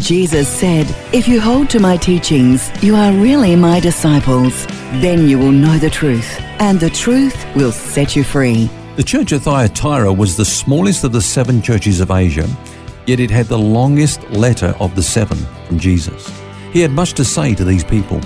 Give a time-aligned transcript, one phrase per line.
[0.00, 4.66] Jesus said, If you hold to my teachings, you are really my disciples.
[5.00, 8.68] Then you will know the truth, and the truth will set you free.
[8.96, 12.46] The church at Thyatira was the smallest of the seven churches of Asia,
[13.06, 16.30] yet it had the longest letter of the seven from Jesus.
[16.72, 18.20] He had much to say to these people,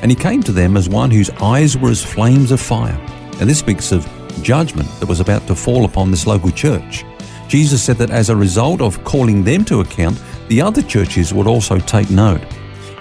[0.00, 2.98] and he came to them as one whose eyes were as flames of fire.
[3.40, 4.08] And this speaks of
[4.42, 7.04] judgment that was about to fall upon this local church.
[7.46, 10.18] Jesus said that as a result of calling them to account,
[10.50, 12.42] the other churches would also take note.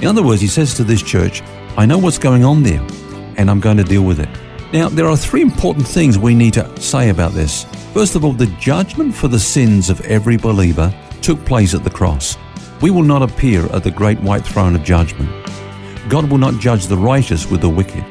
[0.04, 1.42] In other words, he says to this church,
[1.78, 2.86] I know what's going on there,
[3.38, 4.30] and I'm going to deal with it.
[4.72, 7.64] Now, there are three important things we need to say about this.
[7.92, 11.90] First of all, the judgment for the sins of every believer took place at the
[11.90, 12.38] cross.
[12.82, 15.32] We will not appear at the great white throne of judgment.
[16.08, 18.06] God will not judge the righteous with the wicked.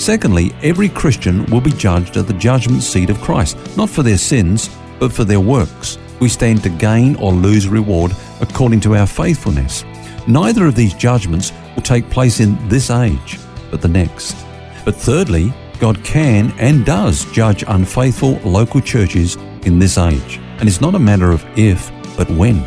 [0.00, 4.18] Secondly, every Christian will be judged at the judgment seat of Christ, not for their
[4.18, 5.96] sins, but for their works.
[6.20, 9.84] We stand to gain or lose reward according to our faithfulness.
[10.26, 13.38] Neither of these judgments will take place in this age,
[13.70, 14.36] but the next.
[14.84, 20.38] But thirdly, God can and does judge unfaithful local churches in this age.
[20.58, 22.62] And it's not a matter of if, but when.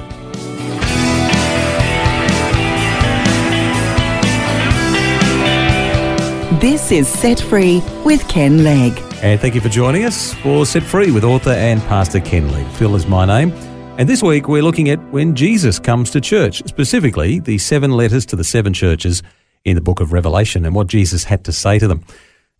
[6.59, 9.02] This is Set Free with Ken Legg.
[9.23, 12.67] And thank you for joining us for Set Free with author and pastor Ken Legg.
[12.73, 13.53] Phil is my name.
[13.97, 18.25] And this week we're looking at when Jesus comes to church, specifically the seven letters
[18.25, 19.23] to the seven churches
[19.63, 22.03] in the book of Revelation and what Jesus had to say to them.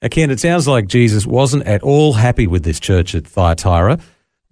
[0.10, 4.00] Ken, it sounds like Jesus wasn't at all happy with this church at Thyatira.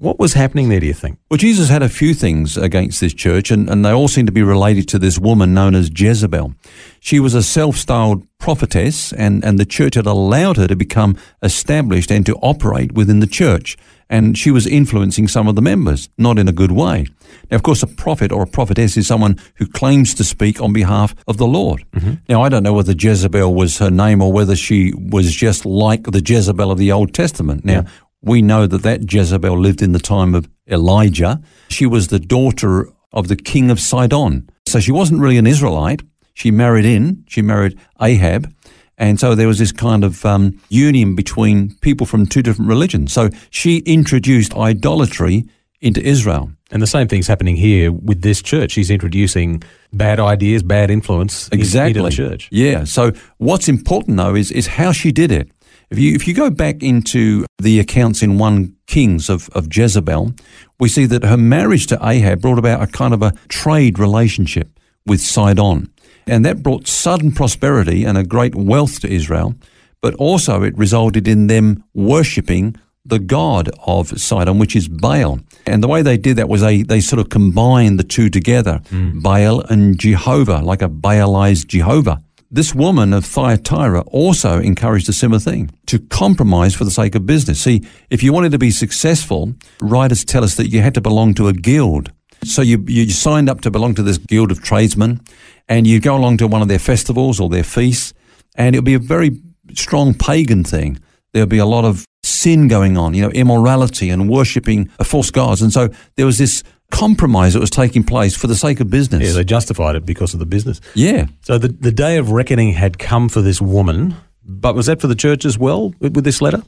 [0.01, 1.19] What was happening there, do you think?
[1.29, 4.31] Well, Jesus had a few things against this church, and, and they all seem to
[4.31, 6.55] be related to this woman known as Jezebel.
[6.99, 11.17] She was a self styled prophetess, and, and the church had allowed her to become
[11.43, 13.77] established and to operate within the church.
[14.09, 17.05] And she was influencing some of the members, not in a good way.
[17.51, 20.73] Now, of course, a prophet or a prophetess is someone who claims to speak on
[20.73, 21.85] behalf of the Lord.
[21.91, 22.13] Mm-hmm.
[22.27, 26.05] Now, I don't know whether Jezebel was her name or whether she was just like
[26.05, 27.63] the Jezebel of the Old Testament.
[27.63, 27.89] Now, yeah.
[28.21, 31.41] We know that that Jezebel lived in the time of Elijah.
[31.69, 34.49] She was the daughter of the king of Sidon.
[34.67, 36.01] So she wasn't really an Israelite.
[36.33, 38.53] She married in, she married Ahab.
[38.97, 43.11] And so there was this kind of um, union between people from two different religions.
[43.11, 45.45] So she introduced idolatry
[45.81, 46.51] into Israel.
[46.71, 48.71] And the same thing's happening here with this church.
[48.71, 51.99] She's introducing bad ideas, bad influence exactly.
[51.99, 52.47] into the church.
[52.51, 52.85] Yeah.
[52.85, 55.51] So what's important though is is how she did it.
[55.91, 60.33] If you if you go back into the accounts in one Kings of, of Jezebel,
[60.79, 64.79] we see that her marriage to Ahab brought about a kind of a trade relationship
[65.05, 65.91] with Sidon.
[66.27, 69.55] And that brought sudden prosperity and a great wealth to Israel,
[70.01, 75.39] but also it resulted in them worshipping the god of Sidon, which is Baal.
[75.65, 78.79] And the way they did that was they, they sort of combined the two together,
[78.91, 79.21] mm.
[79.21, 82.21] Baal and Jehovah, like a Baalized Jehovah.
[82.53, 87.25] This woman of Thyatira also encouraged a similar thing to compromise for the sake of
[87.25, 87.61] business.
[87.61, 91.33] See, if you wanted to be successful, writers tell us that you had to belong
[91.35, 92.11] to a guild.
[92.43, 95.21] So you, you signed up to belong to this guild of tradesmen
[95.69, 98.13] and you go along to one of their festivals or their feasts
[98.55, 99.41] and it'll be a very
[99.73, 100.99] strong pagan thing.
[101.31, 105.61] There'll be a lot of sin going on, you know, immorality and worshipping false gods.
[105.61, 105.87] And so
[106.17, 109.23] there was this compromise that was taking place for the sake of business.
[109.27, 110.81] Yeah, they justified it because of the business.
[110.93, 111.25] Yeah.
[111.41, 115.07] So the, the day of reckoning had come for this woman, but was that for
[115.07, 116.63] the church as well with this letter?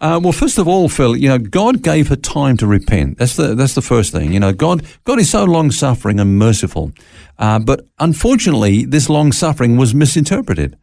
[0.00, 3.18] Uh, well, first of all, Phil, you know, God gave her time to repent.
[3.18, 4.32] That's the that's the first thing.
[4.32, 6.92] You know, God God is so long suffering and merciful,
[7.38, 10.76] uh, but unfortunately, this long suffering was misinterpreted.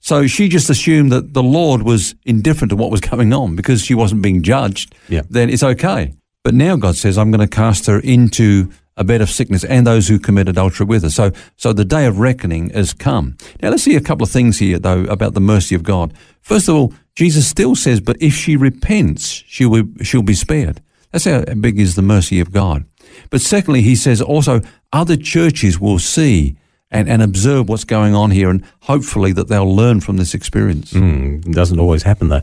[0.00, 3.82] So she just assumed that the Lord was indifferent to what was going on because
[3.82, 4.94] she wasn't being judged.
[5.08, 5.22] Yeah.
[5.28, 6.14] Then it's okay.
[6.48, 9.86] But now God says, I'm going to cast her into a bed of sickness and
[9.86, 11.10] those who commit adultery with her.
[11.10, 13.36] So, so the day of reckoning has come.
[13.60, 16.14] Now let's see a couple of things here though about the mercy of God.
[16.40, 20.80] First of all, Jesus still says, but if she repents, she will, she'll be spared.
[21.12, 22.86] That's how big is the mercy of God.
[23.28, 26.56] But secondly, he says also other churches will see
[26.90, 30.94] and, and observe what's going on here and hopefully that they'll learn from this experience.
[30.94, 32.40] Mm, doesn't always happen though.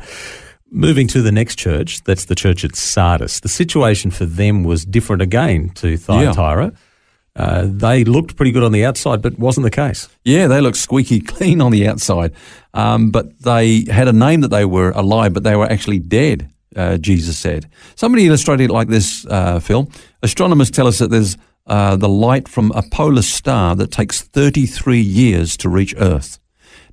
[0.72, 3.40] Moving to the next church, that's the church at Sardis.
[3.40, 6.72] The situation for them was different again to Thyatira.
[7.38, 7.44] Yeah.
[7.44, 10.10] uh, they looked pretty good on the outside, but wasn't the case.
[10.24, 12.34] Yeah, they looked squeaky clean on the outside,
[12.74, 16.50] um, but they had a name that they were alive, but they were actually dead.
[16.76, 17.70] Uh, Jesus said.
[17.96, 19.90] Somebody illustrated it like this, uh, Phil.
[20.24, 25.00] Astronomers tell us that there's uh, the light from a polar star that takes 33
[25.00, 26.38] years to reach Earth.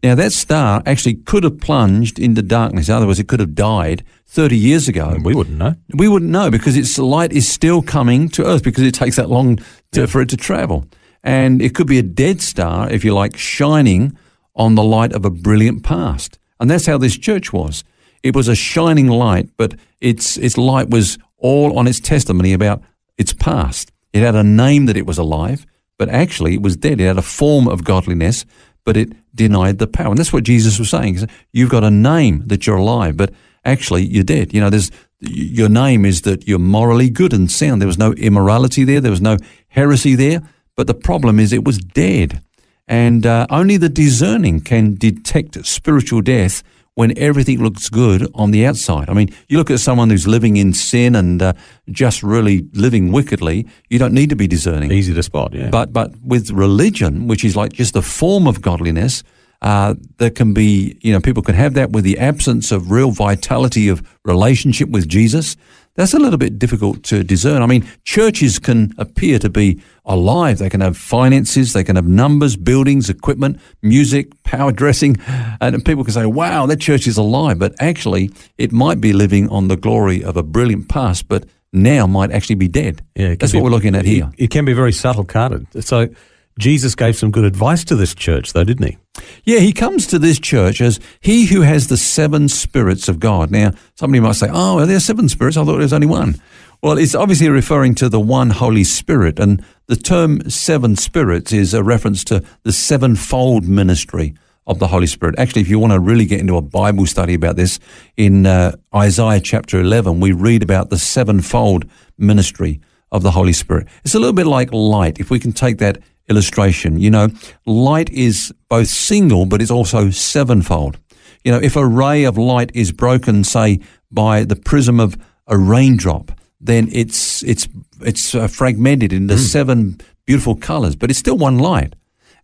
[0.02, 2.88] Now, that star actually could have plunged into darkness.
[2.88, 5.16] In other words, it could have died 30 years ago.
[5.22, 5.76] We wouldn't know.
[5.94, 9.30] We wouldn't know because its light is still coming to Earth because it takes that
[9.30, 9.56] long
[9.92, 10.06] to, yeah.
[10.06, 10.86] for it to travel.
[11.22, 14.18] And it could be a dead star, if you like, shining
[14.56, 16.38] on the light of a brilliant past.
[16.58, 17.84] And that's how this church was.
[18.24, 22.82] It was a shining light, but its, its light was all on its testimony about
[23.18, 23.92] its past.
[24.12, 25.64] It had a name that it was alive,
[25.96, 27.00] but actually it was dead.
[27.00, 28.44] It had a form of godliness,
[28.84, 30.10] but it denied the power.
[30.10, 31.28] And that's what Jesus was saying.
[31.52, 33.32] You've got a name that you're alive, but
[33.64, 34.52] actually you're dead.
[34.52, 34.90] You know, there's
[35.20, 37.80] your name is that you're morally good and sound.
[37.80, 39.00] There was no immorality there.
[39.00, 39.36] There was no
[39.68, 40.42] heresy there.
[40.76, 42.42] But the problem is it was dead.
[42.88, 46.62] And uh, only the discerning can detect spiritual death
[46.94, 49.08] when everything looks good on the outside.
[49.08, 51.52] I mean, you look at someone who's living in sin and uh,
[51.90, 54.92] just really living wickedly, you don't need to be discerning.
[54.92, 55.70] Easy to spot, yeah.
[55.70, 59.22] But, but with religion, which is like just a form of godliness,
[59.62, 63.12] uh, there can be, you know, people can have that with the absence of real
[63.12, 65.56] vitality of relationship with Jesus.
[65.94, 67.60] That's a little bit difficult to discern.
[67.60, 70.58] I mean, churches can appear to be alive.
[70.58, 75.18] They can have finances, they can have numbers, buildings, equipment, music, power dressing,
[75.60, 77.58] and people can say, wow, that church is alive.
[77.58, 81.44] But actually, it might be living on the glory of a brilliant past, but
[81.74, 83.02] now might actually be dead.
[83.14, 84.30] Yeah, That's be, what we're looking at here.
[84.38, 85.66] It, it can be very subtle carded.
[85.84, 86.08] So
[86.58, 88.98] Jesus gave some good advice to this church, though, didn't he?
[89.44, 93.50] Yeah, he comes to this church as he who has the seven spirits of God.
[93.50, 95.56] Now, somebody might say, oh, are there seven spirits?
[95.56, 96.40] I thought there was only one.
[96.82, 101.74] Well, it's obviously referring to the one Holy Spirit, and the term seven spirits is
[101.74, 104.34] a reference to the sevenfold ministry
[104.66, 105.38] of the Holy Spirit.
[105.38, 107.78] Actually, if you want to really get into a Bible study about this,
[108.16, 111.84] in uh, Isaiah chapter 11, we read about the sevenfold
[112.18, 113.86] ministry of the Holy Spirit.
[114.04, 115.20] It's a little bit like light.
[115.20, 115.98] If we can take that
[116.28, 116.98] illustration.
[116.98, 117.28] You know,
[117.66, 120.98] light is both single, but it's also sevenfold.
[121.44, 123.80] You know, if a ray of light is broken, say,
[124.10, 125.16] by the prism of
[125.46, 127.68] a raindrop, then it's it's
[128.00, 129.38] it's uh, fragmented into mm.
[129.38, 131.94] seven beautiful colors, but it's still one light.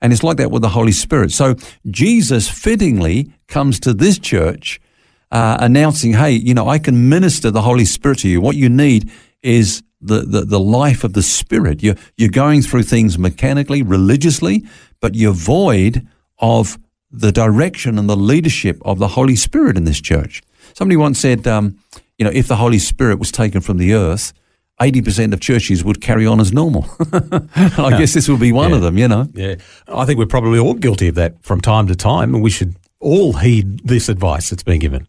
[0.01, 1.33] And it's like that with the Holy Spirit.
[1.33, 1.57] So
[1.91, 4.81] Jesus fittingly comes to this church
[5.33, 8.41] uh, announcing, hey, you know, I can minister the Holy Spirit to you.
[8.41, 9.11] What you need
[9.43, 11.83] is the, the, the life of the Spirit.
[11.83, 14.65] You're, you're going through things mechanically, religiously,
[15.01, 16.07] but you're void
[16.39, 16.79] of
[17.11, 20.43] the direction and the leadership of the Holy Spirit in this church.
[20.75, 21.79] Somebody once said, um,
[22.19, 24.33] you know, if the Holy Spirit was taken from the earth,
[24.81, 26.87] 80% of churches would carry on as normal.
[27.13, 28.77] I guess this will be one yeah.
[28.77, 29.29] of them, you know.
[29.35, 29.57] Yeah.
[29.89, 32.77] I think we're probably all guilty of that from time to time, and we should
[33.01, 35.09] all heed this advice that's been given.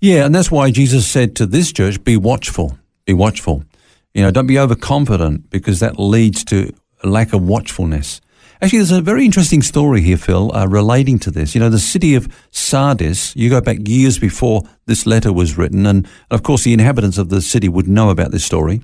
[0.00, 3.64] Yeah, and that's why Jesus said to this church, be watchful, be watchful.
[4.14, 6.72] You know, don't be overconfident because that leads to
[7.02, 8.20] a lack of watchfulness.
[8.62, 11.54] Actually, there's a very interesting story here, Phil, uh, relating to this.
[11.54, 15.84] You know, the city of Sardis, you go back years before this letter was written,
[15.84, 18.80] and of course, the inhabitants of the city would know about this story.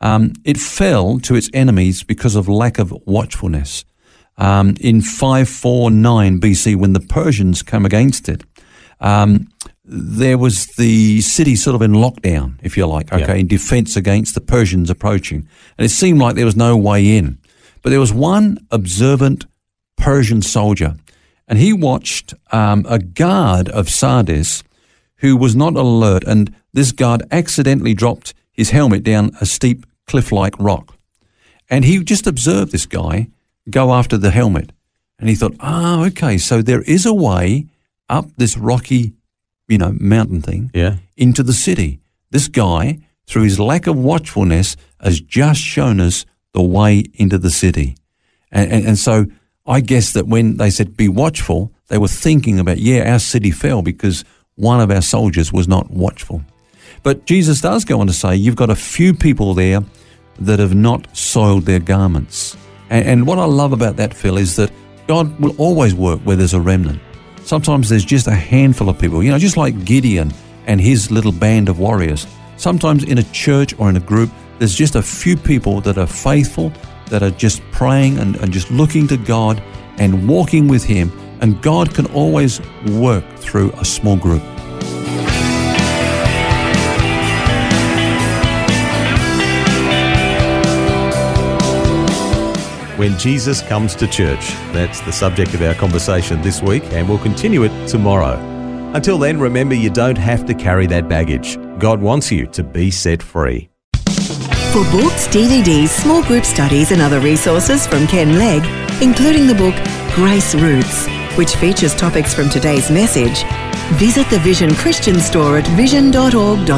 [0.00, 3.84] Um, it fell to its enemies because of lack of watchfulness.
[4.36, 8.42] Um, in 549 BC, when the Persians came against it,
[9.00, 9.48] um,
[9.84, 13.34] there was the city sort of in lockdown, if you like, okay, yeah.
[13.34, 15.48] in defense against the Persians approaching.
[15.76, 17.38] And it seemed like there was no way in.
[17.82, 19.46] But there was one observant
[19.96, 20.96] Persian soldier,
[21.48, 24.62] and he watched um, a guard of Sardis
[25.16, 30.30] who was not alert, and this guard accidentally dropped his helmet down a steep cliff
[30.30, 30.96] like rock.
[31.70, 33.28] And he just observed this guy
[33.70, 34.72] go after the helmet.
[35.18, 37.66] And he thought, ah, oh, okay, so there is a way
[38.08, 39.12] up this rocky
[39.72, 40.96] you know, mountain thing yeah.
[41.16, 42.00] into the city.
[42.30, 47.50] This guy, through his lack of watchfulness, has just shown us the way into the
[47.50, 47.96] city.
[48.50, 49.26] And, and, and so
[49.66, 53.50] I guess that when they said be watchful, they were thinking about, yeah, our city
[53.50, 54.24] fell because
[54.56, 56.42] one of our soldiers was not watchful.
[57.02, 59.80] But Jesus does go on to say, you've got a few people there
[60.38, 62.56] that have not soiled their garments.
[62.90, 64.70] And, and what I love about that, Phil, is that
[65.06, 67.00] God will always work where there's a remnant.
[67.44, 70.32] Sometimes there's just a handful of people, you know, just like Gideon
[70.66, 72.26] and his little band of warriors.
[72.56, 76.06] Sometimes in a church or in a group, there's just a few people that are
[76.06, 76.72] faithful,
[77.08, 79.60] that are just praying and, and just looking to God
[79.98, 81.10] and walking with Him.
[81.40, 84.42] And God can always work through a small group.
[93.02, 94.52] When Jesus comes to church.
[94.70, 98.36] That's the subject of our conversation this week, and we'll continue it tomorrow.
[98.94, 101.58] Until then, remember you don't have to carry that baggage.
[101.80, 103.68] God wants you to be set free.
[104.72, 108.62] For books, DVDs, small group studies, and other resources from Ken Legg,
[109.02, 109.74] including the book
[110.14, 113.42] Grace Roots, which features topics from today's message,
[113.98, 116.68] visit the Vision Christian store at vision.org.au.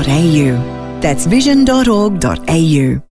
[1.03, 3.04] That's vision.org.au.